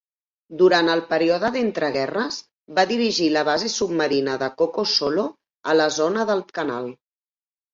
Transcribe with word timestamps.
Durant 0.59 0.87
el 0.93 1.01
període 1.11 1.51
d'entreguerres, 1.55 2.39
va 2.79 2.85
dirigir 2.93 3.27
la 3.35 3.45
base 3.51 3.71
submarina 3.75 4.39
de 4.45 4.49
Coco 4.63 4.87
Solo, 4.95 5.27
a 5.71 5.77
la 5.81 5.89
zona 5.99 6.25
del 6.33 6.43
Canal. 6.61 6.91